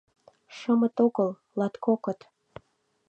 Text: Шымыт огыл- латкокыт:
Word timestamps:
Шымыт 0.57 0.95
огыл- 1.05 1.29
латкокыт: 1.59 2.19